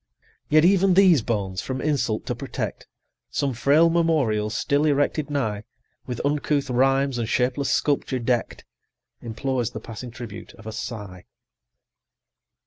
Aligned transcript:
Yet 0.49 0.65
even 0.65 0.95
these 0.95 1.21
bones 1.21 1.61
from 1.61 1.79
insult 1.79 2.25
to 2.25 2.33
protect, 2.33 2.87
Some 3.29 3.53
frail 3.53 3.87
memorial 3.87 4.49
still 4.49 4.85
erected 4.85 5.29
nigh, 5.29 5.63
With 6.07 6.19
uncouth 6.25 6.71
rhymes 6.71 7.19
and 7.19 7.29
shapeless 7.29 7.69
sculpture 7.69 8.17
deck'd, 8.17 8.63
Implores 9.21 9.69
the 9.69 9.79
passing 9.79 10.09
tribute 10.09 10.55
of 10.55 10.65
a 10.65 10.71
sigh. 10.71 11.25